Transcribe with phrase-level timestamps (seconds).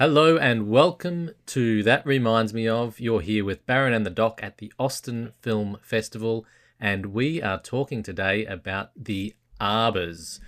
[0.00, 2.98] Hello and welcome to That Reminds Me of.
[3.00, 6.46] You're here with Baron and the Doc at the Austin Film Festival,
[6.80, 10.40] and we are talking today about the Arbors.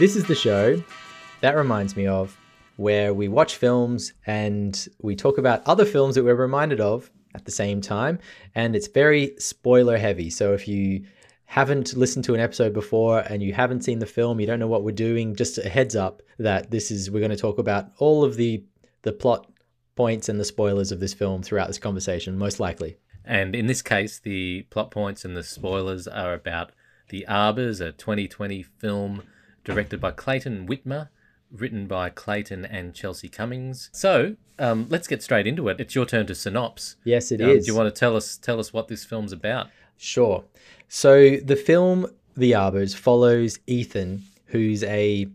[0.00, 0.82] This is the show
[1.42, 2.36] that reminds me of
[2.76, 7.44] where we watch films and we talk about other films that we're reminded of at
[7.44, 8.18] the same time.
[8.54, 10.30] And it's very spoiler heavy.
[10.30, 11.04] So if you
[11.46, 14.66] haven't listened to an episode before and you haven't seen the film, you don't know
[14.66, 17.90] what we're doing, just a heads up that this is we're going to talk about
[17.98, 18.64] all of the
[19.02, 19.48] the plot
[19.94, 22.96] points and the spoilers of this film throughout this conversation, most likely.
[23.24, 26.72] And in this case, the plot points and the spoilers are about
[27.08, 29.22] The Arbors, a 2020 film
[29.64, 31.08] directed by Clayton Whitmer,
[31.52, 33.90] written by Clayton and Chelsea Cummings.
[33.92, 35.80] So um, let's get straight into it.
[35.80, 36.96] It's your turn to synopsis.
[37.04, 37.66] Yes, it Um, is.
[37.66, 39.68] Do you want to tell us tell us what this film's about?
[39.96, 40.44] Sure.
[40.88, 45.26] So the film The Arbors follows Ethan, who's a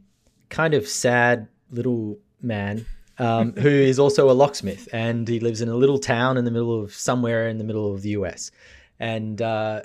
[0.49, 2.85] kind of sad little man
[3.17, 6.51] um, who is also a locksmith, and he lives in a little town in the
[6.51, 8.51] middle of somewhere in the middle of the US,
[8.99, 9.81] and uh,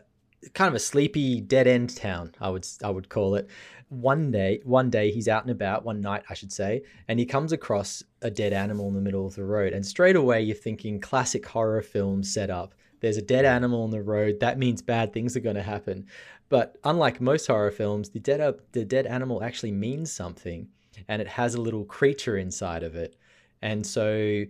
[0.54, 2.34] kind of a sleepy dead end town.
[2.40, 3.48] I would I would call it.
[3.88, 5.84] One day, one day he's out and about.
[5.84, 9.26] One night, I should say, and he comes across a dead animal in the middle
[9.26, 9.72] of the road.
[9.72, 12.74] And straight away, you're thinking classic horror film setup.
[13.00, 14.40] There's a dead animal on the road.
[14.40, 16.06] That means bad things are going to happen.
[16.48, 20.68] But unlike most horror films, the dead the dead animal actually means something,
[21.08, 23.16] and it has a little creature inside of it.
[23.62, 24.44] And so,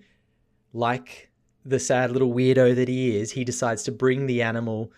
[0.72, 1.30] like
[1.64, 4.92] the sad little weirdo that he is, he decides to bring the animal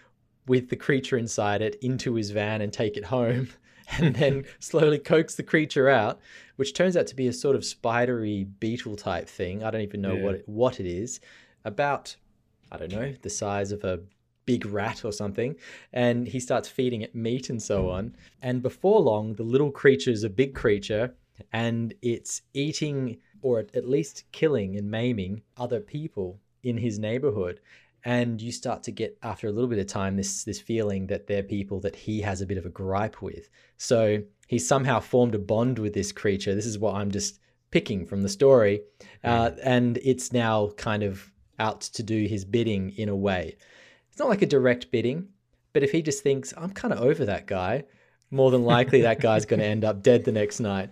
[0.47, 3.48] with the creature inside it into his van and take it home,
[3.98, 6.20] and then slowly coax the creature out,
[6.56, 9.62] which turns out to be a sort of spidery beetle type thing.
[9.62, 10.25] I don't even know Yeah.
[10.25, 11.20] what it, what it is.
[11.64, 12.17] About
[12.70, 14.00] I don't know the size of a
[14.45, 15.56] big rat or something,
[15.92, 17.89] and he starts feeding it meat and so hmm.
[17.89, 18.17] on.
[18.42, 21.14] And before long, the little creature is a big creature,
[21.52, 27.61] and it's eating or at at least killing and maiming other people in his neighborhood
[28.08, 31.27] and you start to get after a little bit of time this this feeling that
[31.27, 33.51] they're people that he has a bit of a gripe with.
[33.77, 36.55] So he's somehow formed a bond with this creature.
[36.55, 37.39] This is what i'm just
[37.70, 38.80] picking from the story.
[39.23, 43.57] Uh, and it's now kind of out to do his bidding in a way.
[44.08, 45.29] It's not like a direct bidding
[45.74, 47.85] but if he just thinks i'm kind of over that guy
[48.30, 50.89] more than likely that guy's going to end up dead the next night.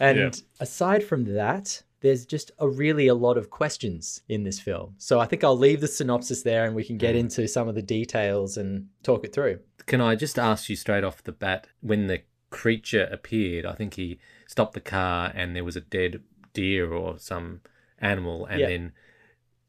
[0.00, 0.30] And Yeah.
[0.60, 4.94] aside from that, there's just a really a lot of questions in this film.
[4.98, 7.18] So I think I'll leave the synopsis there and we can get mm.
[7.18, 9.58] into some of the details and talk it through.
[9.86, 13.66] Can I just ask you straight off the bat when the creature appeared?
[13.66, 16.22] I think he stopped the car and there was a dead
[16.52, 17.60] deer or some
[17.98, 18.68] animal, and Yeah.
[18.68, 18.92] then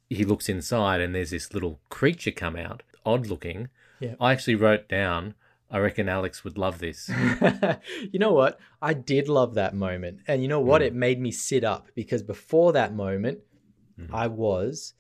[0.10, 3.70] he looks inside and there's this little creature come out, odd looking.
[4.00, 4.16] Yeah.
[4.20, 5.34] I actually wrote down.
[5.70, 7.10] I reckon Alex would love this.
[8.12, 8.60] you know what?
[8.82, 10.20] I did love that moment.
[10.28, 10.82] And you know what?
[10.82, 10.86] Mm.
[10.86, 13.40] It made me sit up because before that moment,
[14.00, 14.10] Mhm.
[14.14, 14.94] I was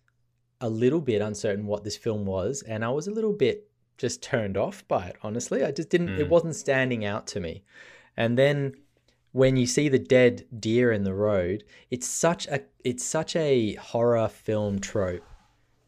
[0.59, 2.63] a little bit uncertain what this film was.
[2.63, 5.63] And I was a little bit just turned off by it, honestly.
[5.63, 6.29] I just didn't, it Mm.
[6.29, 7.63] wasn't standing out to me.
[8.17, 8.73] And then
[9.31, 13.73] when you see the dead deer in the road, it's such a it's such a
[13.75, 15.23] horror film trope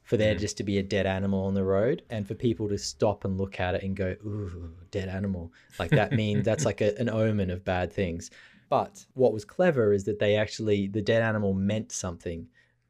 [0.09, 0.39] for there Mm.
[0.39, 3.37] just to be a dead animal on the road and for people to stop and
[3.37, 5.53] look at it and go, ooh, dead animal.
[5.77, 8.31] Like that means that's like a, an omen of bad things.
[8.69, 12.47] But what was clever is that they actually, the dead animal meant something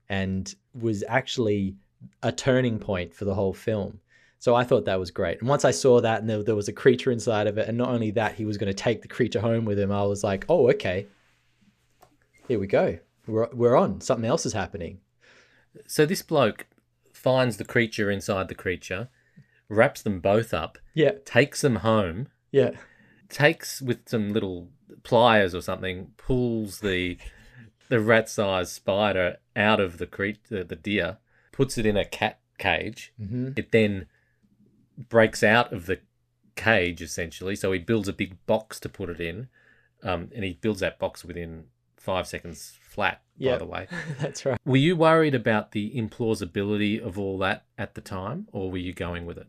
[0.08, 1.76] and was actually
[2.24, 4.00] a turning point for the whole film.
[4.38, 5.42] So I thought that was great.
[5.42, 7.78] And once I saw that and there, there was a creature inside of it, and
[7.78, 10.24] not only that, he was going to take the creature home with him, I was
[10.24, 11.08] like, oh, okay.
[12.48, 12.98] Here we go.
[13.28, 14.00] We're, we're on.
[14.00, 15.02] Something else is happening.
[15.86, 16.66] So this bloke
[17.20, 19.10] finds the creature inside the creature,
[19.68, 21.14] wraps them both up, Yeah.
[21.26, 22.72] takes them home, Yeah.
[23.28, 24.70] takes with some little
[25.04, 27.18] pliers or something, pulls the
[27.90, 31.18] the rat-sized spider out of the cre- the, the deer,
[31.52, 33.12] puts it in a cat cage.
[33.18, 34.06] hmm It then
[35.10, 36.00] breaks out of the
[36.56, 37.56] cage essentially.
[37.56, 39.50] So he builds a big box to put it in,
[40.04, 41.66] um, and he builds that box within
[42.00, 43.22] five seconds flat.
[43.42, 43.88] By the way,
[44.20, 44.60] That's right.
[44.66, 48.92] were you worried about the implausibility of all that at the time, or were you
[48.94, 49.48] going with it?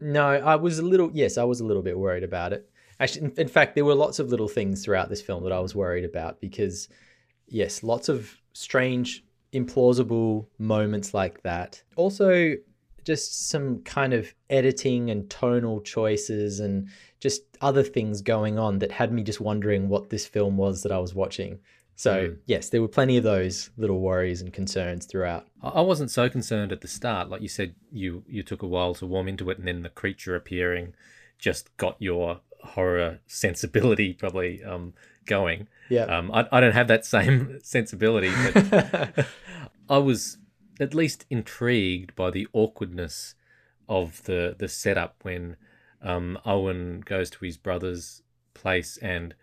[0.00, 2.68] No, I was a little, yes, I was a little bit worried about it.
[2.98, 5.60] Actually, in, in fact, there were lots of little things throughout this film that I
[5.60, 6.88] was worried about because,
[7.46, 11.80] yes, lots of strange, implausible moments like that.
[11.94, 12.54] Also,
[13.04, 16.88] just some kind of editing and tonal choices and
[17.20, 20.92] just other things going on that had me just wondering what this film was that
[20.92, 21.58] I was watching.
[21.98, 22.38] So Mm.
[22.46, 25.48] yes, there were plenty of those little worries and concerns throughout.
[25.60, 27.28] I wasn't so concerned at the start.
[27.28, 29.88] Like you said, you you took a while to warm into it, and then the
[29.88, 30.94] creature appearing
[31.38, 34.94] just got your horror sensibility probably um,
[35.26, 35.66] going.
[35.88, 36.04] Yeah.
[36.04, 39.26] Um, I, I don't have that same sensibility, but
[39.90, 40.38] I was
[40.78, 43.34] at least intrigued by the awkwardness
[43.88, 45.56] of the the setup when
[46.00, 48.22] um, Owen goes to his brother's
[48.54, 49.34] place and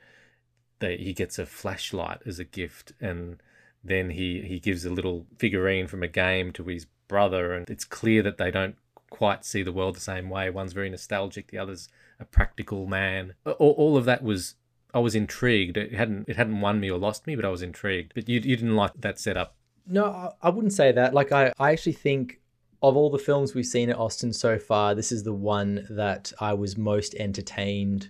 [0.86, 3.42] they, he gets a flashlight as a gift, and
[3.84, 7.86] then he he gives a little figurine from a game to his brother, and it's
[7.86, 8.76] clear that they don't
[9.10, 10.50] quite see the world the same way.
[10.50, 11.90] One's very nostalgic, the other's
[12.20, 13.34] a practical man.
[13.46, 14.56] All, all of that was.
[14.94, 15.76] I was intrigued.
[15.76, 18.14] It hadn't it hadn't won me or lost me, but I was intrigued.
[18.16, 19.56] But you you didn't like that setup.
[19.88, 21.14] No, I- wouldn't say that.
[21.14, 22.40] Like, I, I actually think
[22.82, 26.32] of all the films we've seen at Austin so far, this is the one that
[26.40, 28.10] I was most entertained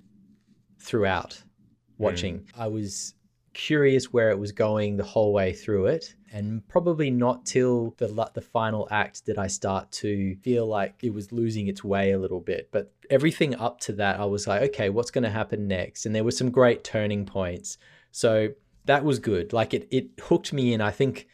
[0.79, 1.43] throughout
[1.97, 2.39] watching.
[2.39, 2.45] Mm.
[2.57, 3.15] I was
[3.55, 6.13] curious where it was going the whole way through it.
[6.31, 11.13] And probably not till the the final act did I start to feel like it
[11.13, 12.69] was losing its way a little bit.
[12.71, 16.05] But everything up to that, I was like, okay, what's going to happen next?
[16.05, 17.77] And there were some great turning points.
[18.11, 18.49] So
[18.85, 19.53] that was good.
[19.53, 20.81] Like it, it hooked me in.
[20.81, 21.27] I think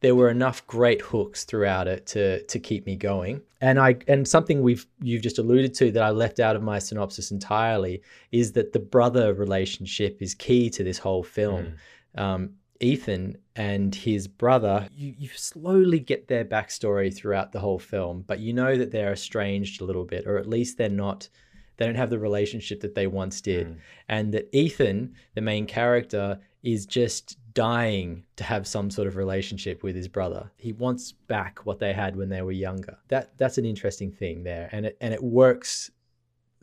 [0.00, 3.40] there were enough great hooks throughout it to to keep me going.
[3.60, 6.78] And I and something we've you've just alluded to that I left out of my
[6.78, 8.02] synopsis entirely
[8.32, 11.74] is that the brother relationship is key to this whole film.
[12.16, 12.50] Um,
[12.80, 18.38] Ethan and his brother, you, you slowly get their backstory throughout the whole film, but
[18.38, 21.28] you know that they're estranged a little bit, or at least they're not,
[21.76, 23.66] they don't have the relationship that they once did.
[23.68, 23.76] Mm.
[24.08, 29.82] And that Ethan, the main character, is just dying to have some sort of relationship
[29.82, 30.50] with his brother.
[30.56, 32.98] He wants back what they had when they were younger.
[33.08, 35.90] That that's an interesting thing there, and it and it works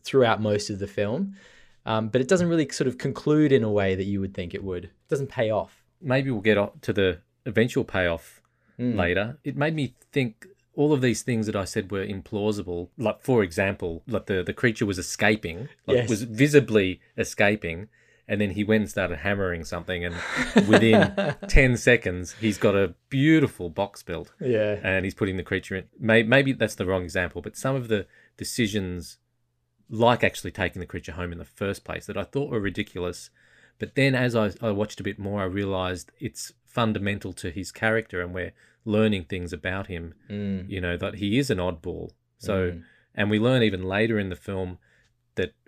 [0.04, 1.36] throughout most of the film,
[1.86, 4.54] um, but it doesn't really sort of conclude in a way that you would think
[4.54, 4.86] it would.
[4.86, 5.84] It doesn't pay off.
[6.02, 8.42] Maybe we'll get to the eventual payoff
[8.80, 8.96] Mm.
[8.98, 9.38] later.
[9.44, 12.90] It made me think all of these things that I said were implausible.
[12.98, 16.10] Like for example, like the, the creature was escaping, like Yes.
[16.10, 17.88] was visibly escaping,
[18.28, 20.16] and then he went and started hammering something, and
[20.68, 21.14] within
[21.48, 24.80] ten seconds he's got a beautiful box built, Yeah.
[24.84, 25.86] and he's putting the creature in.
[26.30, 28.06] Maybe that's the wrong example, but some of the
[28.38, 29.18] decisions,
[29.90, 33.30] like actually taking the creature home in the first place, that I thought were ridiculous.
[33.80, 37.72] But then as I, I watched a bit more, I realized it's fundamental to his
[37.72, 38.54] character, and we're
[38.86, 40.14] learning things about him.
[40.30, 40.70] Mm.
[40.70, 42.12] You know, that he is an oddball.
[42.38, 42.84] So, Mm.
[43.16, 44.78] and we learn even later in the film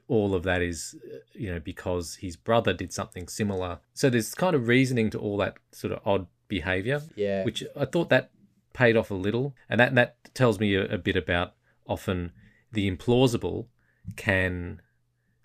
[0.07, 3.79] all of that is, uh, you know, because his brother did something similar.
[3.93, 7.43] So there's kind of reasoning to all that sort of odd behavior Yeah.
[7.43, 8.29] which I thought that
[8.73, 11.53] paid off a little, and that that tells me a, a bit about
[11.87, 12.31] often
[12.71, 13.67] the implausible
[14.15, 14.81] can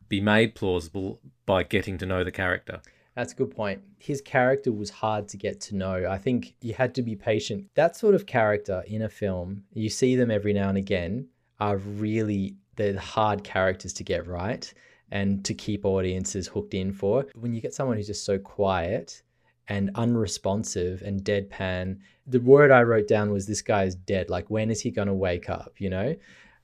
[0.09, 2.81] be made plausible by getting to know the character.
[3.15, 3.83] That's a good point.
[3.99, 6.07] His character was hard to get to know.
[6.09, 7.67] I think you had to be patient.
[7.75, 11.29] That sort of character in a film, you see them every now and again,
[11.59, 14.73] are really they're hard characters to get right
[15.11, 17.27] and to keep audiences hooked in for.
[17.35, 19.23] When you get someone who's just so quiet
[19.69, 24.31] and unresponsive and deadpan, the word I wrote down was this guy is dead.
[24.31, 26.15] Like when is he going to wake up, you know?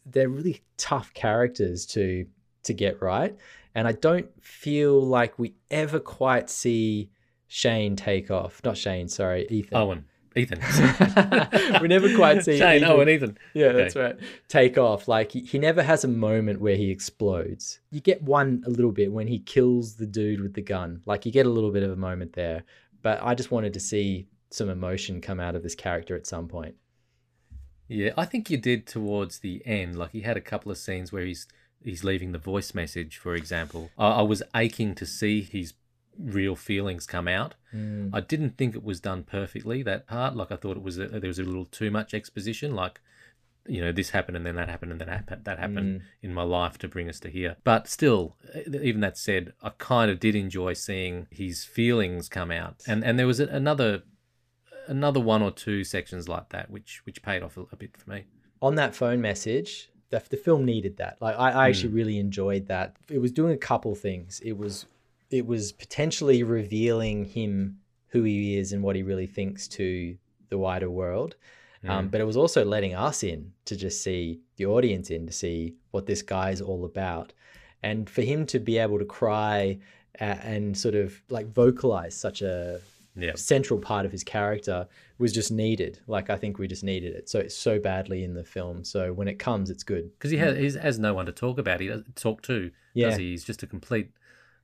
[0.04, 2.26] They're really tough characters to
[2.62, 3.36] to get right.
[3.74, 7.10] And I don't feel like we ever quite see
[7.46, 8.60] Shane take off.
[8.64, 9.76] Not Shane, sorry, Ethan.
[9.76, 10.04] Owen,
[10.36, 10.60] Ethan,
[11.80, 12.88] we never quite see Shane, Ethan.
[12.90, 13.38] Owen, Ethan.
[13.54, 13.76] Yeah, Okay.
[13.78, 14.16] that's right.
[14.48, 15.08] Take off.
[15.08, 17.80] Like he, he never has a moment where he explodes.
[17.90, 21.00] You get one a little bit when he kills the dude with the gun.
[21.06, 22.64] Like you get a little bit of a moment there.
[23.02, 26.48] But I just wanted to see some emotion come out of this character at some
[26.48, 26.74] point.
[27.88, 29.96] Yeah, I think you did towards the end.
[29.96, 31.46] Like he had a couple of scenes where he's
[31.84, 33.90] he's leaving the voice message, for example.
[33.96, 35.72] I, I was aching to see his
[36.18, 37.54] real feelings come out.
[37.74, 38.10] Mm.
[38.12, 40.36] I didn't think it was done perfectly that part.
[40.36, 42.74] Like I thought it was a, there was a little too much exposition.
[42.74, 43.00] Like
[43.68, 46.42] you know this happened and then that happened and then that, that happened in my
[46.44, 47.56] life to bring us to here.
[47.64, 52.82] But still, even that said, I kind of did enjoy seeing his feelings come out.
[52.86, 54.02] And and there was another
[54.86, 58.08] another one or two sections like that which which paid off a, a bit for
[58.08, 58.24] me.
[58.62, 61.18] on that phone message, the, the film needed that.
[61.20, 62.96] Like I, I actually really enjoyed that.
[63.10, 64.40] It was doing a couple things.
[64.44, 64.86] It was
[65.30, 67.78] it was potentially revealing him
[68.08, 70.16] who he is and what he really thinks to
[70.48, 71.36] the wider world.
[71.88, 75.32] Um, but it was also letting us in to just see the audience in to
[75.32, 77.32] see what this guy is all about.
[77.80, 79.78] And for him to be able to cry
[80.20, 82.80] uh, and sort of like vocalize such a
[83.14, 83.34] Yeah.
[83.36, 86.00] central part of his character was just needed.
[86.08, 88.82] Like I think we just needed it so so badly in the film.
[88.82, 90.10] So when it comes, it's good.
[90.18, 91.78] because he has, he has no one to talk about.
[91.80, 93.10] He doesn't talk to, Yeah.
[93.10, 93.30] does he?
[93.30, 94.08] He's just a complete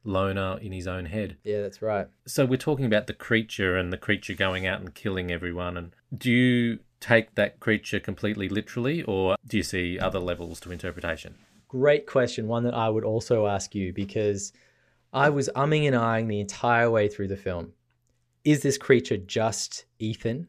[0.04, 1.36] loner in his own head.
[1.44, 2.08] Yeah, that's right.
[2.26, 5.76] So we're talking about the creature and the creature going out and killing everyone.
[5.76, 10.72] And do you take that creature completely literally, or do you see other levels to
[10.72, 11.34] interpretation?
[11.68, 12.48] Great question.
[12.48, 14.52] One that I would also ask you because
[15.12, 17.72] I was umming and ahhing the entire way through the film.
[18.44, 20.48] Is this creature just Ethan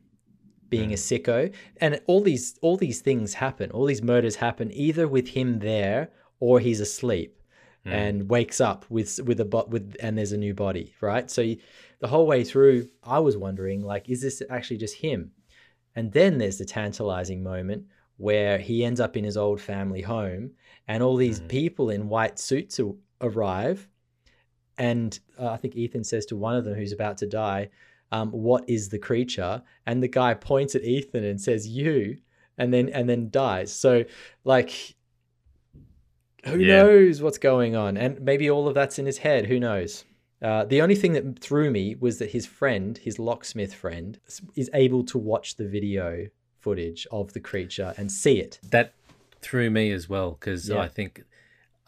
[0.69, 0.93] being hmm.
[0.93, 1.53] a sicko?
[1.77, 3.72] And all these all these things happen.
[3.72, 7.38] All these murders happen either with him there or he's asleep
[7.85, 11.29] and wakes up with with a bot with and there's a new body, right?
[11.29, 11.53] So
[11.99, 15.31] the whole way through, I was wondering like, is this actually just him?
[15.95, 17.85] And then there's the tantalizing moment
[18.17, 20.51] where he ends up in his old family home
[20.87, 22.79] and all these people in white suits
[23.21, 23.87] arrive.
[24.77, 27.69] And uh, I think Ethan says to one of them who's about to die,
[28.11, 32.17] um, "What is the creature?" And the guy points at Ethan and says, "You,"
[32.57, 33.71] and then and then dies.
[33.71, 34.03] So,
[34.43, 34.95] like,
[36.45, 36.83] who Yeah.
[36.83, 37.97] knows what's going on?
[37.97, 39.45] And maybe all of that's in his head.
[39.47, 40.05] Who knows?
[40.41, 44.19] Uh, the only thing that threw me was that his friend, his locksmith friend,
[44.55, 46.27] is able to watch the video
[46.59, 48.59] footage of the creature and see it.
[48.71, 48.93] That
[49.41, 50.79] threw me as well because Yeah.
[50.79, 51.23] I think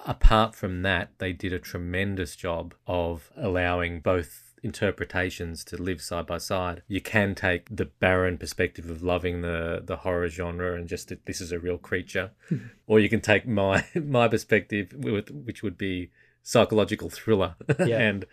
[0.06, 6.26] apart from that, they did a tremendous job of allowing both interpretations to live side
[6.26, 6.82] by side.
[6.88, 11.26] You can take the Baron perspective of loving the the horror genre and just that
[11.26, 12.32] this is a real creature,
[12.88, 16.12] or you can take my my perspective, with, which would be
[16.44, 18.00] psychological thriller, Yeah.
[18.00, 18.26] and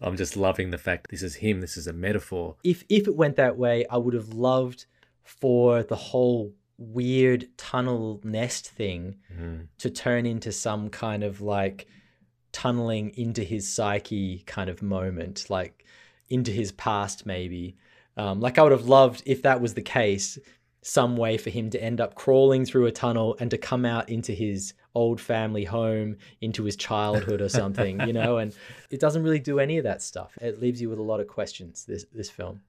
[0.00, 1.60] I'm just loving the fact this is him.
[1.60, 2.56] This is a metaphor.
[2.64, 4.86] if if it went that way, I would have loved
[5.24, 9.66] for the whole weird tunnel nest thing Mm.
[9.78, 11.86] to turn into some kind of like
[12.52, 15.84] tunneling into his psyche kind of moment, like
[16.28, 17.76] into his past maybe.
[18.16, 20.38] Um, like I would have loved if that was the case,
[20.82, 24.08] some way for him to end up crawling through a tunnel and to come out
[24.08, 28.38] into his old family home, into his childhood or something, you know.
[28.38, 28.54] And
[28.90, 30.36] it doesn't really do any of that stuff.
[30.40, 31.84] It leaves you with a lot of questions.
[31.84, 32.62] This this film.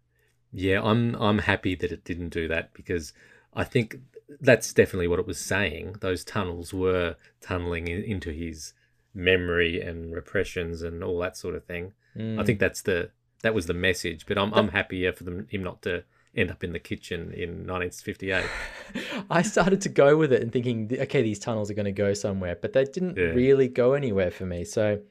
[0.52, 3.14] Yeah, I'm I'm happy that it didn't do that because
[3.54, 4.00] I think
[4.40, 5.96] that's definitely what it was saying.
[6.02, 8.74] Those tunnels were tunneling in, into his
[9.14, 11.94] memory and repressions and all that sort of thing.
[12.16, 12.60] I think mm.
[12.60, 13.12] that's the
[13.44, 14.26] that was the message.
[14.26, 16.04] But I'm I'm happier for them him not to
[16.36, 18.46] end up in the kitchen in 1958.
[19.30, 22.14] I started to go with it and thinking, okay, these tunnels are going to go
[22.14, 23.26] somewhere, but they didn't Yeah.
[23.26, 24.64] really go anywhere for me.
[24.64, 25.02] So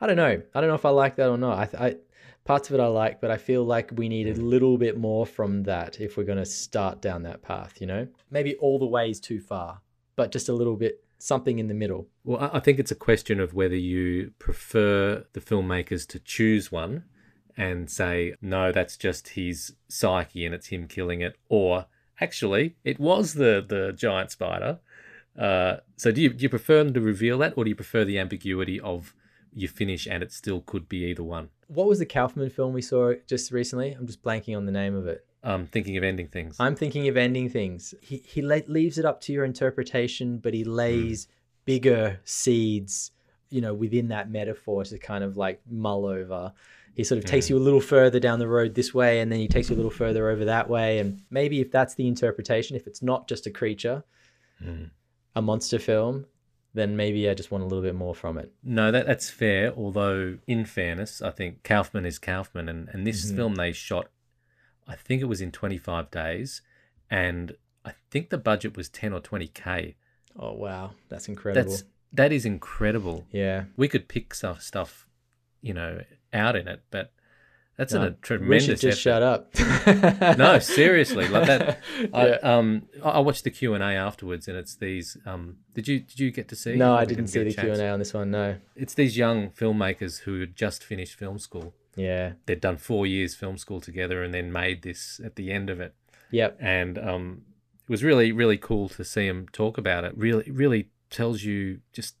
[0.00, 0.42] I don't know.
[0.54, 1.74] I don't know if I like that or not.
[1.74, 1.96] I, I
[2.44, 4.42] parts of it I like, but I feel like we need a mm.
[4.42, 7.80] little bit more from that if we're going to start down that path.
[7.80, 9.80] You know, maybe all the way is too far,
[10.16, 12.08] but just a little bit something in the middle.
[12.24, 17.04] Well, I think it's a question of whether you prefer the filmmakers to choose one
[17.56, 21.86] and say, no, that's just his psyche and it's him killing it, or
[22.20, 24.80] actually, it was the, the giant spider.
[25.38, 28.04] Uh, so do you, do you prefer them to reveal that, or do you prefer
[28.04, 29.14] the ambiguity of
[29.54, 31.50] you finish and it still could be either one?
[31.68, 33.92] What was the Kaufman film we saw just recently?
[33.92, 35.24] I'm just blanking on the name of it.
[35.44, 36.56] Um, thinking of ending things.
[36.60, 37.94] I'm thinking of ending things.
[38.00, 41.26] He he le- leaves it up to your interpretation, but he lays
[41.64, 43.10] bigger seeds,
[43.50, 46.52] you know, within that metaphor to kind of like mull over.
[46.94, 49.38] He sort of takes you a little further down the road this way, and then
[49.40, 50.98] he takes you a little further over that way.
[50.98, 54.04] And maybe if that's the interpretation, if it's not just a creature,
[54.62, 54.90] Mm.
[55.34, 56.26] a monster film,
[56.74, 58.52] then maybe I just want a little bit more from it.
[58.62, 59.72] No, that that's fair.
[59.74, 63.36] Although, in fairness, I think Kaufman is Kaufman, and and this Mhm.
[63.36, 64.08] film they shot,
[64.88, 66.62] I think it was in twenty five days,
[67.10, 69.96] and I think the budget was ten or twenty k.
[70.38, 71.70] Oh wow, that's incredible.
[71.70, 73.26] That's that is incredible.
[73.30, 73.64] yeah.
[73.76, 75.06] We could pick some stuff,
[75.62, 77.10] you know, out in it, but
[77.78, 78.64] that's No, a we tremendous.
[78.66, 79.18] should just effort.
[79.20, 80.36] shut up.
[80.38, 81.78] No, seriously, like that.
[82.12, 82.34] I, Yeah.
[82.42, 85.16] um, I watched the Q and A afterwards, and it's these.
[85.24, 86.76] Um, did you did you get to see?
[86.76, 88.30] No, I we didn't see the Q and A on this one.
[88.30, 88.56] No.
[88.76, 91.72] It's these young filmmakers who had just finished film school.
[91.96, 92.32] Yeah.
[92.46, 95.80] they'd done four years film school together and then made this at the end of
[95.80, 95.94] it
[96.30, 96.56] Yep.
[96.60, 97.42] and um,
[97.84, 101.80] it was really really cool to see him talk about it really really tells you
[101.92, 102.16] just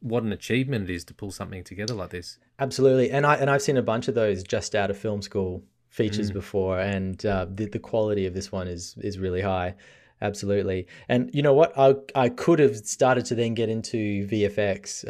[0.00, 3.50] what an achievement it is to pull something together like this Absolutely, and I and
[3.50, 6.34] I've seen a bunch of those just out of film school features Mm.
[6.34, 9.74] before, and uh, the the quality of this one is is really high.
[10.20, 11.72] Absolutely, and you know what?
[11.76, 15.02] I I could have started to then get into VFX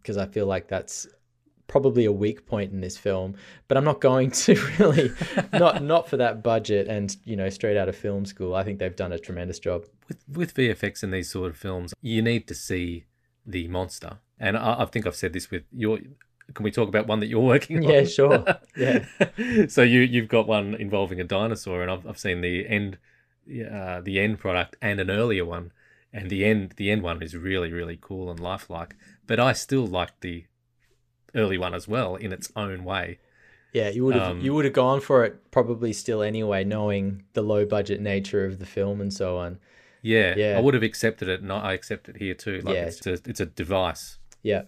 [0.00, 1.08] because I feel like that's
[1.70, 3.36] probably a weak point in this film,
[3.68, 5.12] but I'm not going to really
[5.52, 8.54] not not for that budget and you know straight out of film school.
[8.54, 9.84] I think they've done a tremendous job.
[10.08, 13.04] with with vfx in these sort of films you need to see
[13.46, 15.98] the monster and i, I think i've said this with your
[16.54, 18.44] can we talk about one that you're working on Yeah, sure.
[18.76, 19.06] Yeah.
[19.68, 22.98] so you you've got one involving a dinosaur and i've, I've seen the end
[23.48, 25.70] uh, the end product and an earlier one
[26.12, 28.96] and the end the end one is really really cool and lifelike
[29.28, 30.44] but i still like the
[31.34, 33.18] early one as well in its own way.
[33.72, 37.22] Yeah, you would have Um, you would have gone for it probably still anyway, knowing
[37.34, 39.58] the low budget nature of the film and so on.
[40.02, 40.56] Yeah, Yeah.
[40.58, 41.40] I would have accepted it.
[41.42, 42.60] And I accept it here too.
[42.64, 42.84] Like Yeah.
[42.86, 44.18] it's a, it's a device.
[44.42, 44.62] Yeah.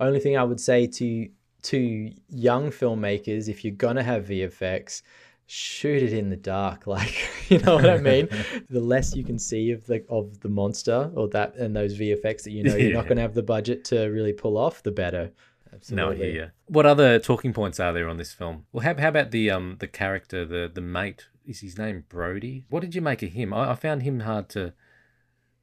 [0.00, 1.28] Only thing I would say to
[1.62, 5.02] to young filmmakers, if you're gonna have VFX,
[5.46, 6.86] shoot it in the dark.
[6.86, 7.14] Like,
[7.50, 8.28] you know what I mean?
[8.70, 12.44] the less you can see of the of the monster or that and those VFX
[12.44, 15.30] that you know you're not gonna have the budget to really pull off, the better.
[15.72, 16.16] No, I Absolutely.
[16.32, 16.50] hear you.
[16.66, 18.66] What other talking points are there on this film?
[18.72, 21.26] Well, how, how about the um the character, the the mate?
[21.46, 22.64] Is his name Brody?
[22.68, 23.52] What did you make of him?
[23.54, 24.72] I, I found him hard to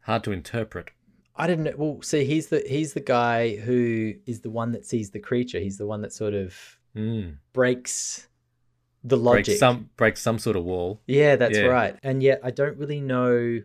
[0.01, 0.89] hard to interpret.
[1.35, 1.73] I didn't know.
[1.77, 5.59] Well, see, he's the he's the guy who is the one that sees the creature.
[5.59, 6.55] He's the one that sort of
[6.95, 7.37] Mm.
[7.53, 8.27] breaks
[9.03, 9.45] the logic.
[9.45, 11.01] Break some break some sort of wall.
[11.05, 11.65] Yeah, that's Yeah.
[11.65, 11.95] right.
[12.01, 13.61] And yet, I don't really know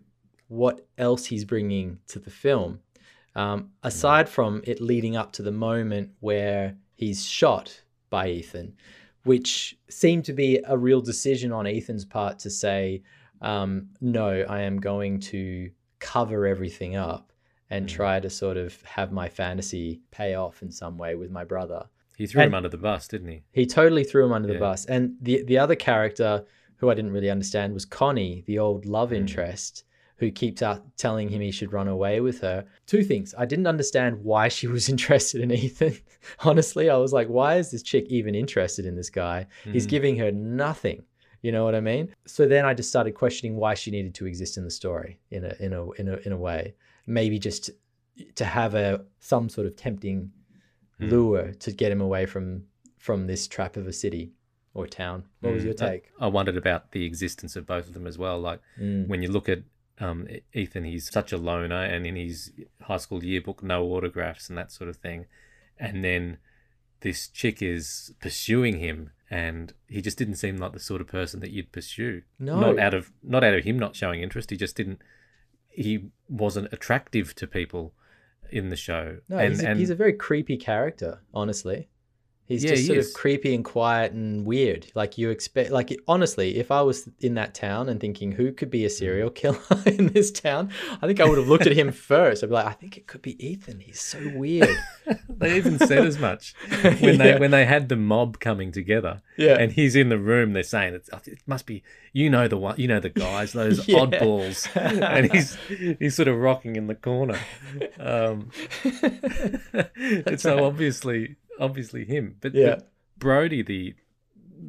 [0.49, 2.81] what else he's bringing to the film,
[3.35, 8.75] um, aside from it leading up to the moment where he's shot by Ethan,
[9.25, 13.03] which seemed to be a real decision on Ethan's part to say,
[13.41, 17.33] um, "No, I am going to cover everything up
[17.71, 17.91] and Mm.
[17.91, 21.87] try to sort of have my fantasy pay off in some way with my brother."
[22.19, 23.43] He threw him under the bus, didn't he?
[23.53, 24.85] He totally threw him under the bus.
[24.85, 26.45] And the the other character
[26.77, 29.17] who I didn't really understand was Connie, the old love Mm.
[29.19, 29.85] interest,
[30.23, 32.65] who keeps out telling him he should run away with her.
[32.87, 33.35] Two things.
[33.37, 35.99] I didn't understand why she was interested in Ethan.
[36.41, 39.47] Honestly, I was like, why is this chick even interested in this guy?
[39.65, 39.91] He's Mm.
[39.91, 41.03] giving her nothing.
[41.43, 42.15] You know what I mean?
[42.27, 45.45] So then I just started questioning why she needed to exist in the story in
[45.45, 46.75] a in a in a in a way.
[47.07, 47.71] Maybe just
[48.37, 50.31] to have a some sort of tempting
[50.99, 51.09] Hmm.
[51.09, 52.65] lure to get him away from
[52.99, 54.31] from this trap of a city
[54.75, 55.25] or town.
[55.41, 55.67] What was Mm.
[55.67, 56.05] your I- take?
[56.21, 58.39] I, wondered about the existence of both of them as well.
[58.41, 59.09] Like Mm.
[59.09, 59.63] when you look at
[60.01, 64.59] um, Ethan, he's such a loner, and in his high school yearbook, no autographs and
[64.59, 65.27] that sort of thing.
[65.79, 66.39] And then
[67.01, 71.41] this chick is pursuing him, and he just didn't seem like the sort of person
[71.41, 72.23] that you'd pursue.
[72.39, 72.61] No.
[72.61, 74.51] not out of not out of him not showing interest.
[74.51, 75.01] He just didn't.
[75.69, 77.95] He wasn't attractive to people
[78.51, 79.19] in the show.
[79.29, 81.89] No, and, he's, a, and he's a very creepy character, honestly.
[82.49, 83.09] He's Yeah, just he sort is.
[83.09, 84.87] of creepy and quiet and weird.
[84.95, 88.69] Like you expect like honestly, if I was in that town and thinking who could
[88.69, 88.73] Mm.
[88.73, 91.93] be a serial killer in this town, I think I would have looked at him
[92.13, 92.43] first.
[92.43, 93.81] I'd be like, I think it could be Ethan.
[93.81, 94.77] He's so weird.
[95.29, 96.55] they even said as much
[97.01, 97.39] when they Yeah.
[97.39, 99.23] when they had the mob coming together.
[99.39, 99.57] Yeah.
[99.59, 100.53] and he's in the room.
[100.53, 103.89] They're saying it's, it must be you know the one you know the guys those
[103.89, 104.01] Yeah.
[104.01, 105.57] oddballs, and he's
[105.99, 107.39] he's sort of rocking in the corner.
[107.99, 108.51] Um,
[109.97, 110.63] it's so right.
[110.65, 112.75] obviously obviously him, but, Yeah.
[112.77, 113.95] but Brody the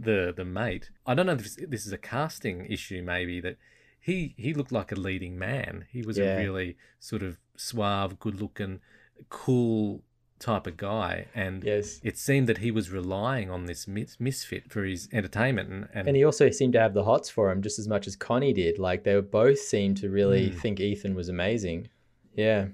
[0.08, 0.89] the the mate.
[1.06, 3.58] I don't know if this, this is a casting issue, maybe that.
[4.06, 5.86] He, he looked like a leading man.
[5.89, 6.36] He was Yeah.
[6.36, 8.82] a really sort of suave, good looking,
[9.29, 10.03] cool
[10.39, 11.27] type of guy.
[11.34, 12.01] And yes.
[12.03, 16.08] it seemed that he was relying on this mis- misfit for his entertainment and, and,
[16.10, 18.51] And he also seemed to have the hots for him just as much as Connie
[18.51, 18.77] did.
[18.77, 20.60] Like they both seemed to really Mm.
[20.60, 21.88] think Ethan was amazing.
[22.36, 22.67] Yeah.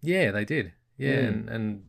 [0.00, 1.28] yeah they did yeah Mm.
[1.28, 1.82] and, and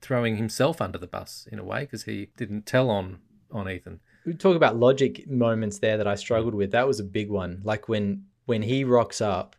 [0.00, 3.18] throwing himself under the bus in a way because he didn't tell on
[3.52, 6.72] on ethan we talk about logic moments there that I struggled with.
[6.72, 7.62] That was a big one.
[7.64, 9.56] Like when when he rocks up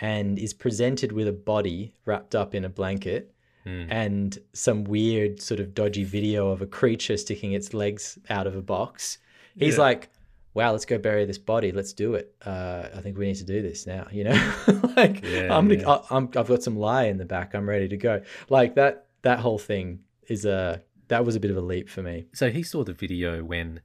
[0.00, 3.30] and is presented with a body wrapped up in a blanket
[3.66, 3.86] Mm.
[3.90, 8.54] and some weird sort of dodgy video of a creature sticking its legs out of
[8.54, 9.16] a box.
[9.56, 9.80] He's Yeah.
[9.84, 10.10] like,
[10.52, 11.72] "Wow, let's go bury this body.
[11.72, 12.34] Let's do it.
[12.44, 14.54] Uh, I think we need to do this now." You know,
[14.98, 15.88] like Yeah, I'm, yeah.
[15.88, 17.54] I- I'm, I've got some lie in the back.
[17.54, 18.20] I'm ready to go.
[18.50, 19.06] Like that.
[19.24, 22.26] That whole thing is a that was a bit of a leap for me.
[22.32, 23.80] so he saw the video when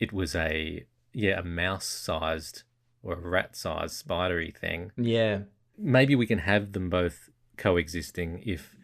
[0.00, 2.62] it was a yeah a mouse sized
[3.02, 5.36] or a rat sized spidery thing Yeah.
[5.76, 8.74] maybe we can have them both coexisting if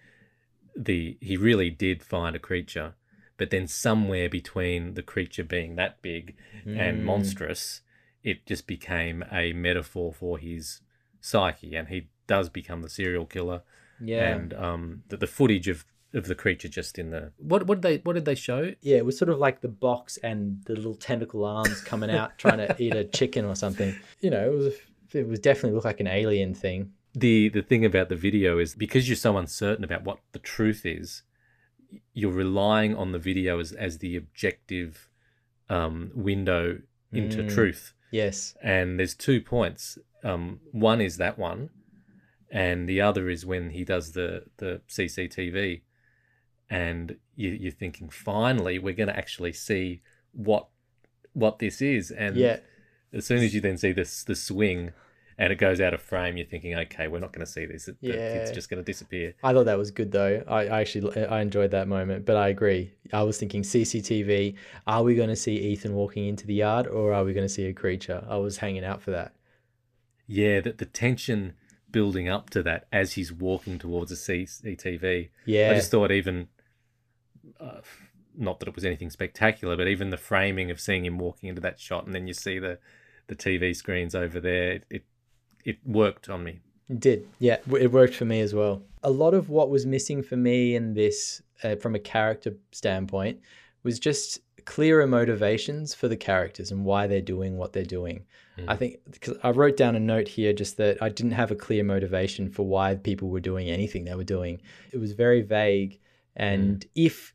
[0.77, 2.95] the he really did find a creature
[3.37, 7.03] but then somewhere between the creature being that big and Mm.
[7.03, 7.81] monstrous
[8.23, 10.81] it just became a metaphor for his
[11.21, 13.63] psyche and he does become the serial killer
[14.05, 14.35] Yeah.
[14.35, 17.83] and um the, the footage of of the creature just in the what what did
[17.83, 20.75] they what did they show Yeah, it was sort of like the box and the
[20.75, 23.95] little tentacle arms coming out trying to eat a chicken or something.
[24.21, 24.75] You know, it was
[25.13, 26.93] it was definitely looked like an alien thing.
[27.15, 30.83] the the thing about the video is because you're so uncertain about what the truth
[30.87, 31.23] is
[32.13, 35.09] you're relying on the video as, as the objective
[35.69, 36.79] um, window
[37.13, 37.49] into Mm.
[37.55, 38.57] truth Yes.
[38.63, 41.71] and there's two points um, one is that one
[42.63, 45.83] and the other is when he does the the cctv
[46.71, 50.01] and you, you're thinking finally we're going to actually see
[50.33, 50.69] what
[51.33, 52.59] what this is and Yeah.
[53.13, 54.93] as soon as you then see this the swing
[55.37, 57.87] and it goes out of frame, you're thinking, okay, we're not going to see this.
[57.87, 58.33] The Yeah.
[58.33, 59.35] kid's just going to disappear.
[59.43, 60.45] I thought that was good though.
[60.47, 62.93] I, I actually I enjoyed that moment, but I agree.
[63.13, 64.55] I was thinking CCTV.
[64.87, 67.53] Are we going to see Ethan walking into the yard, or are we going to
[67.53, 68.25] see a creature?
[68.29, 69.35] I was hanging out for that.
[70.29, 71.55] Yeah, that the tension
[71.95, 75.31] building up to that as he's walking towards a CCTV.
[75.47, 76.49] Yeah, I just thought even,
[77.61, 77.81] uh,
[78.37, 81.61] not that it was anything spectacular, but even the framing of seeing him walking into
[81.61, 82.79] that shot, and then you see the
[83.29, 85.05] the TV screens over there, it it,
[85.65, 86.59] it worked on me.
[86.91, 87.29] It did.
[87.39, 88.83] Yeah, it worked for me as well.
[89.05, 93.41] A lot of what was missing for me in this, uh, from a character standpoint,
[93.85, 98.25] was just clearer motivations for the characters and why they're doing what they're doing.
[98.59, 98.65] Mm.
[98.69, 101.57] I think because I wrote down a note here just that I didn't have a
[101.57, 104.61] clear motivation for why people were doing anything they were doing.
[104.93, 106.01] It was very vague,
[106.37, 106.89] and mm.
[106.95, 107.33] if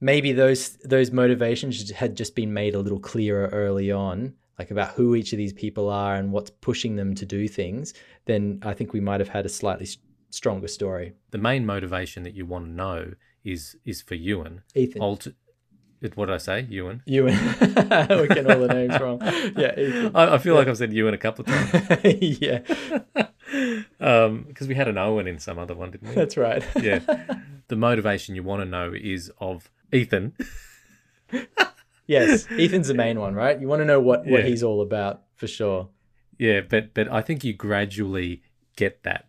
[0.00, 4.90] maybe those those motivations had just been made a little clearer early on, like about
[4.90, 7.94] who each of these people are and what's pushing them to do things,
[8.26, 9.88] then I think we might have had a slightly
[10.30, 11.14] stronger story.
[11.30, 13.12] The main motivation that you want to know
[13.44, 14.62] is is for Ewan.
[14.74, 15.02] Ethan.
[16.14, 16.66] What did I say?
[16.70, 17.02] Ewan.
[17.06, 17.30] You we're
[18.28, 19.20] getting all the names wrong.
[19.56, 22.38] Yeah, I, I feel like I've said Ewan a couple of times.
[22.40, 22.60] yeah,
[24.00, 26.14] um, because we had an Owen in some other one, didn't we?
[26.14, 26.62] that's right.
[26.80, 27.00] yeah.
[27.68, 30.34] The motivation you want to know is of Ethan.
[32.06, 33.60] yes, Ethan's the main one, right?
[33.60, 34.46] You want to know what, what Yeah.
[34.46, 35.88] he's all about for sure.
[36.38, 38.42] Yeah, but but I think you gradually
[38.76, 39.28] get that,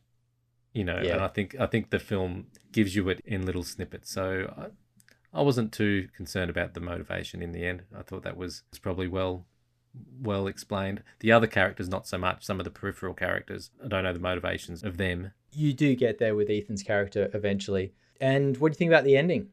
[0.74, 1.14] you know, Yeah.
[1.14, 4.12] and I think I think the film gives you it in little snippets.
[4.12, 4.70] So
[5.34, 7.84] I, wasn't too concerned about the motivation in the end.
[7.98, 9.46] I thought that was, was probably well
[10.22, 11.02] well explained.
[11.20, 12.46] The other characters not so much.
[12.46, 15.32] Some of the peripheral characters, I don't know the motivations of them.
[15.52, 17.94] You do get there with Ethan's character eventually.
[18.22, 19.50] And what do you think about the ending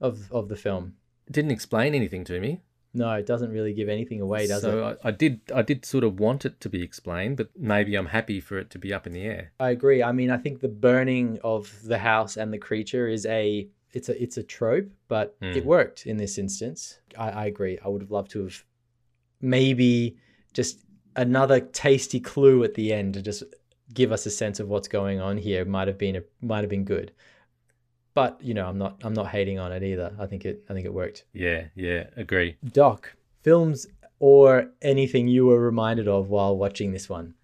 [0.00, 0.94] of of the film?
[1.26, 2.60] It didn't explain anything to me.
[2.94, 4.70] No, it doesn't really give anything away, does it?
[4.70, 7.94] so I, I did I did sort of want it to be explained, but maybe
[7.94, 9.52] I'm happy for it to be up in the air.
[9.60, 10.02] I agree.
[10.02, 14.08] I mean, I think the burning of the house and the creature is a it's
[14.08, 15.64] a it's a trope, but it Mm.
[15.64, 16.98] worked in this instance.
[17.16, 17.78] I, I agree.
[17.84, 18.64] I would have loved to have
[19.40, 20.16] maybe
[20.52, 20.80] just
[21.16, 23.42] another tasty clue at the end to just
[23.94, 25.64] give us a sense of what's going on here.
[25.64, 27.12] Might have been a might have been good.
[28.14, 30.14] But you know, I'm not I'm not hating on it either.
[30.18, 31.24] I think it I think it worked.
[31.32, 32.56] Yeah, yeah, agree.
[32.72, 33.86] Doc, films
[34.18, 37.34] or anything you were reminded of while watching this one?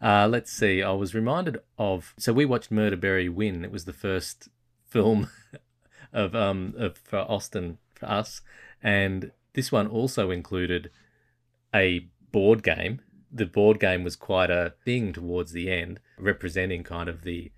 [0.00, 0.82] Uh, let's see.
[0.82, 3.64] I was reminded of so we watched Murder Bury Win.
[3.64, 4.48] It was the first
[4.86, 5.28] film
[6.12, 8.42] of um of for Austin for us,
[8.82, 10.90] and this one also included
[11.74, 13.00] a board game.
[13.30, 17.50] The board game was quite a thing towards the end, representing kind of the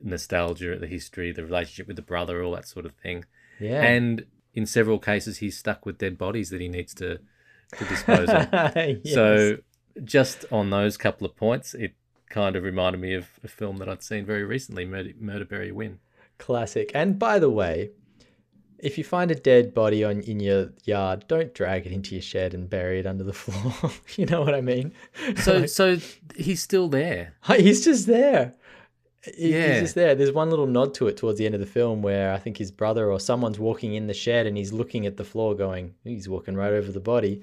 [0.00, 3.24] nostalgia, the history, the relationship with the brother, all that sort of thing.
[3.60, 3.82] Yeah.
[3.82, 7.20] And in several cases, he's stuck with dead bodies that he needs to
[7.78, 8.48] to dispose of.
[8.76, 9.14] Yes.
[9.14, 9.58] So,
[10.04, 11.94] just on those couple of points, it
[12.28, 15.98] kind of reminded me of a film that I'd seen very recently, Murder, Murderberry Win.
[16.42, 16.90] Classic.
[16.94, 17.90] And by the way,
[18.78, 22.22] if you find a dead body on in your yard, don't drag it into your
[22.22, 23.92] shed and bury it under the floor.
[24.16, 24.92] you know what I mean?
[25.36, 25.98] So, so
[26.36, 27.34] he's still there.
[27.56, 28.54] he's just there.
[29.38, 29.74] Yeah.
[29.74, 30.16] He's just there.
[30.16, 32.56] There's one little nod to it towards the end of the film where I think
[32.58, 35.94] his brother or someone's walking in the shed and he's looking at the floor going,
[36.02, 37.40] he's walking right over the body.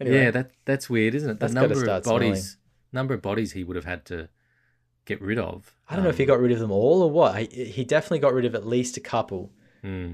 [0.00, 1.34] Anyway, Yeah, that that's weird, isn't it?
[1.34, 2.56] The That's number of bodies,
[2.90, 4.30] number of bodies he would have had to
[5.10, 5.56] get rid of.
[5.88, 7.30] I don't know if he Um, got rid of them all or what.
[7.40, 9.42] He, he definitely got rid of at least a couple.
[9.82, 10.12] hmm.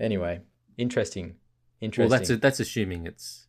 [0.00, 0.34] Anyway,
[0.76, 1.26] interesting.
[1.80, 2.10] Interesting.
[2.10, 3.46] Well, that's that's assuming it's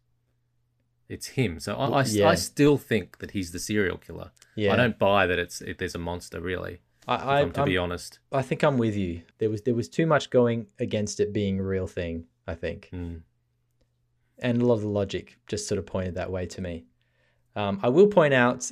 [1.08, 1.60] it's him.
[1.60, 2.30] So I, I, Yeah.
[2.30, 4.30] I still think that he's the serial killer.
[4.56, 4.74] yeah.
[4.74, 6.76] I don't buy that it's it, there's a monster really.
[7.08, 8.20] I, I, I'm to I'm- be honest.
[8.32, 9.22] I think I'm with you.
[9.40, 12.26] There was there was too much going against it being a real thing.
[12.48, 13.22] I think, Mm.
[14.40, 16.86] and a lot of the logic just sort of pointed that way to me.
[17.56, 18.72] Um, I will point out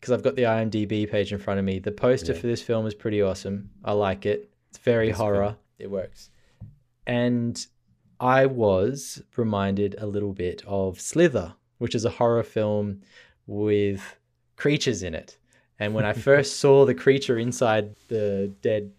[0.00, 1.78] because I've got the IMDb page in front of me.
[1.78, 2.40] The poster Yeah.
[2.40, 3.70] for this film is pretty awesome.
[3.84, 4.50] I like it.
[4.70, 5.22] It's very It is good.
[5.22, 5.56] horror.
[5.78, 6.30] It works.
[7.06, 7.64] And
[8.20, 13.00] I was reminded a little bit of Slither, which is a horror film
[13.46, 14.16] with
[14.56, 15.38] creatures in it.
[15.78, 18.92] And when I first saw the creature inside the dead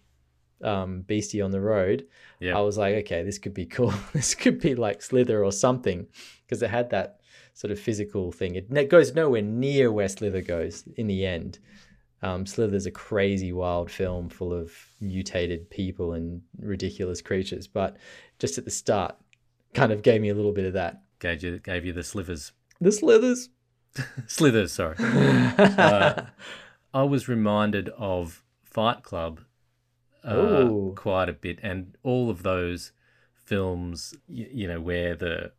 [0.62, 2.06] um, beastie on the road,
[2.40, 2.56] Yeah.
[2.58, 3.92] I was like, okay, this could be cool.
[4.12, 6.06] this could be like Slither or something
[6.46, 7.19] because it had that
[7.54, 8.54] sort of physical thing.
[8.54, 11.58] It goes nowhere near where Slither goes in the end.
[12.22, 17.96] Um, Slither's a crazy, wild film full of mutated people and ridiculous creatures, but
[18.38, 19.16] just at the start,
[19.74, 21.02] kind of gave me a little bit of that.
[21.18, 22.52] Gave you gave you the slivers.
[22.80, 23.50] The Slithers.
[24.26, 24.96] Slithers, sorry.
[24.98, 26.22] Uh,
[26.94, 29.40] I was reminded of Fight Club
[30.24, 32.92] uh, quite a bit, and all of those
[33.44, 35.52] films, you, you know, where the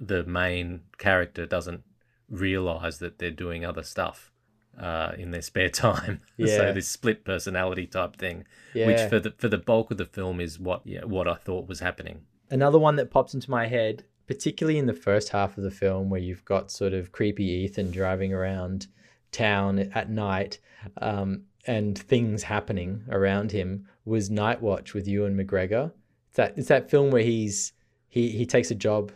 [0.00, 1.82] the main character doesn't
[2.28, 4.30] realize that they're doing other stuff.
[4.78, 6.20] uh, in their spare time.
[6.36, 6.56] Yeah.
[6.56, 8.86] so this split personality type thing, Yeah.
[8.88, 11.68] which for the for the bulk of the film is what yeah what I thought
[11.68, 12.22] was happening.
[12.50, 16.10] Another one that pops into my head, particularly in the first half of the film,
[16.10, 18.88] where you've got sort of creepy Ethan driving around
[19.30, 20.58] town at night
[21.00, 25.92] um, and things happening around him, was Night Watch with Ewan McGregor.
[26.28, 27.72] It's that, it's that film where he's
[28.08, 29.12] he, he takes a job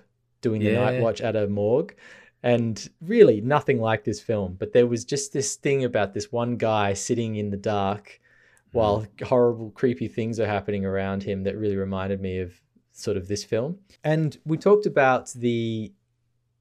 [0.48, 1.94] doing the night watch at a morgue.
[2.42, 4.56] And really, nothing like this film.
[4.58, 8.20] But there was just this thing about this one guy sitting in the dark
[8.72, 12.52] while horrible, creepy things are happening around him that really reminded me of
[12.92, 13.78] sort of this film.
[14.04, 15.92] And we talked about the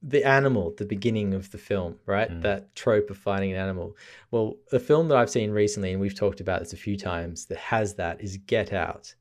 [0.00, 2.30] the animal at the beginning of the film, right?
[2.30, 2.42] Mm.
[2.42, 3.96] That trope of finding an animal.
[4.30, 7.46] Well, the film that I've seen recently, and we've talked about this a few times,
[7.46, 9.12] that has that is Get Out.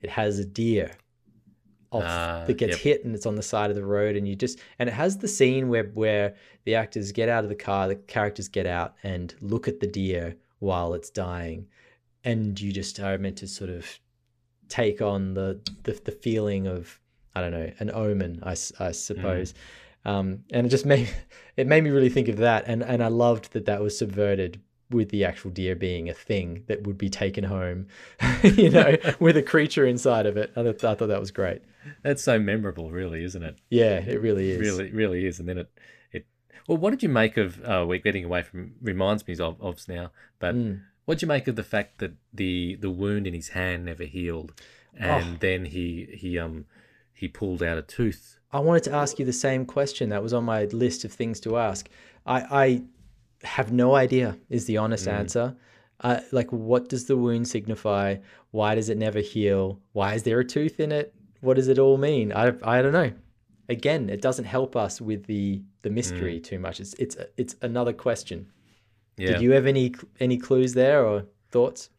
[0.00, 0.92] It has a deer
[1.94, 2.80] off, Ah, that gets yep.
[2.80, 5.18] hit and it's on the side of the road, and you just and it has
[5.18, 8.94] the scene where where the actors get out of the car, the characters get out
[9.02, 11.66] and look at the deer while it's dying,
[12.24, 13.86] and you just are meant to sort of
[14.68, 16.98] take on the the, the feeling of
[17.34, 19.54] I don't know an omen, i, I suppose.
[20.06, 21.08] Um, and it just made
[21.56, 24.60] it made me really think of that, and and I loved that that was subverted
[24.90, 27.86] with the actual deer being a thing that would be taken home,
[28.42, 30.52] you know, with a creature inside of it.
[30.56, 31.62] I, th- I thought that was great.
[32.02, 33.56] That's so memorable, really, isn't it?
[33.70, 34.60] Yeah, it really is.
[34.60, 35.70] really really is and then it
[36.12, 36.26] it
[36.68, 39.86] well what did you make of uh we're getting away from reminds me of of
[39.88, 40.80] now but Mm.
[41.04, 44.04] what did you make of the fact that the the wound in his hand never
[44.04, 44.52] healed
[44.98, 45.36] and Oh.
[45.40, 46.64] then he he um
[47.12, 50.10] he pulled out a tooth I wanted to ask you the same question.
[50.10, 51.88] That was on my list of things to ask.
[52.24, 52.82] I, I
[53.44, 55.56] have no idea, is the honest answer.
[56.00, 58.16] Uh, like, what does the wound signify?
[58.50, 59.80] Why does it never heal?
[59.92, 61.14] Why is there a tooth in it?
[61.40, 62.32] What does it all mean?
[62.32, 63.12] I, I don't know.
[63.68, 66.80] Again, it doesn't help us with the the mystery too much.
[66.80, 68.46] It's it's it's another question.
[69.16, 71.90] yeah Did you have any any clues there or thoughts?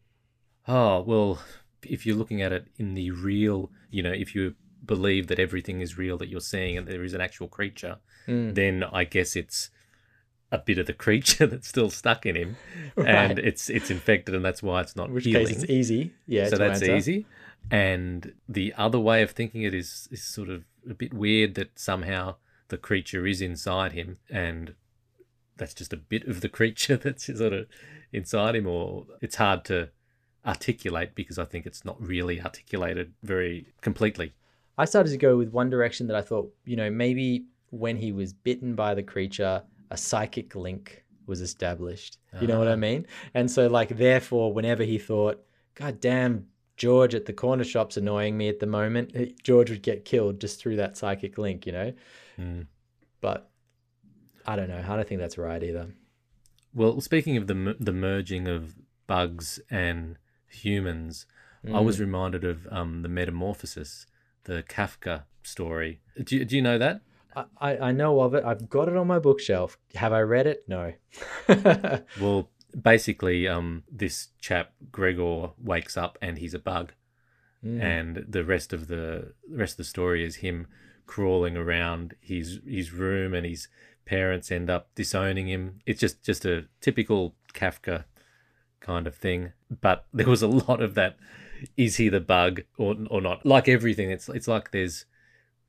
[0.68, 1.40] oh well
[1.84, 5.80] if you're looking at it in the real you know if you believe that everything
[5.82, 8.56] is real that you're seeing and there is an actual creature Mm.
[8.56, 9.70] then i guess it's
[10.52, 12.56] a bit of the creature that's still stuck in him
[12.96, 13.08] Right.
[13.08, 16.14] and it's it's infected and that's why it's not In which healing case, it's easy.
[16.28, 16.96] Yeah, so that's answer.
[16.96, 17.26] easy.
[17.72, 21.78] And the other way of thinking it is is sort of a bit weird that
[21.80, 22.36] somehow
[22.68, 24.76] the creature is inside him, and
[25.58, 27.66] that's just a bit of the creature that's sort of
[28.14, 28.68] inside him.
[28.68, 29.90] Or it's hard to
[30.46, 34.34] articulate because I think it's not really articulated very completely.
[34.78, 38.12] I started to go with one direction that I thought, you know, maybe when he
[38.12, 42.18] was bitten by the creature, a psychic link was established.
[42.42, 42.76] You know what I Ah.
[42.78, 43.08] mean?
[43.34, 45.44] And so, like, therefore, whenever he thought,
[45.76, 50.04] God damn, George at the corner shop's annoying me at the moment, George would get
[50.06, 51.94] killed just through that psychic link, you know?
[52.38, 52.68] Mm.
[53.22, 53.50] But
[54.46, 54.84] I don't know.
[54.88, 55.88] I don't think that's right either.
[56.74, 58.76] Well, speaking of the the merging of
[59.08, 60.18] bugs and
[60.48, 61.26] humans,
[61.64, 61.86] I Mm.
[61.86, 64.06] was reminded of um, the Metamorphosis,
[64.44, 66.02] the Kafka story.
[66.22, 67.02] Do you, do you know that?
[67.60, 68.44] I, I, know of it.
[68.46, 69.78] I've got it on my bookshelf.
[69.96, 70.64] Have I read it?
[70.68, 70.94] No.
[72.20, 76.94] Well, basically, um, this chap Gregor wakes up and he's a bug,
[77.66, 77.82] Mm.
[77.82, 80.68] and the rest of the the rest of the story is him
[81.08, 83.68] crawling around his his room, and his
[84.06, 85.80] parents end up disowning him.
[85.86, 88.04] It's just just a typical Kafka
[88.82, 89.54] kind of thing.
[89.82, 91.18] But there was a lot of that.
[91.76, 93.46] Is he the bug or or not?
[93.46, 95.06] Like everything, it's it's like there's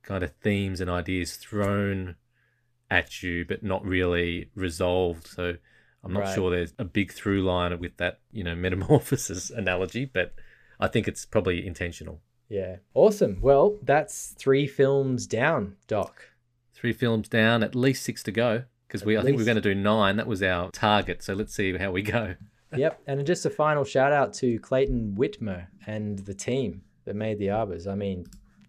[0.03, 2.15] kind of themes and ideas thrown
[2.89, 5.27] at you, but not really resolved.
[5.27, 5.55] So
[6.03, 6.35] I'm not Right.
[6.35, 10.33] sure there's a big through line with that, you know, metamorphosis analogy, but
[10.79, 12.21] I think it's probably intentional.
[12.49, 12.77] Yeah.
[12.93, 13.39] Awesome.
[13.41, 16.29] Well, that's three films down, Doc.
[16.73, 18.63] Three films down, at least six to go.
[18.87, 20.15] Because we, At I think we we're going to do nine.
[20.15, 21.21] That was our target.
[21.21, 22.35] So let's see how we go.
[22.75, 23.01] yep.
[23.05, 27.49] And just a final shout out to Clayton Whitmer and the team that made the
[27.49, 27.85] Arbors.
[27.85, 28.27] I mean,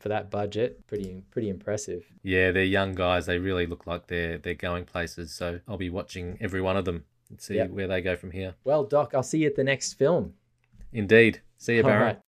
[0.08, 2.02] for that budget, pretty pretty impressive.
[2.22, 3.26] Yeah, they're young guys.
[3.26, 5.32] They really look like they're they're going places.
[5.32, 7.70] So I'll be watching every one of them and see Yep.
[7.70, 8.54] where they go from here.
[8.64, 10.32] Well, Doc, I'll see you at the next film.
[10.92, 11.42] Indeed.
[11.58, 12.18] See you, right.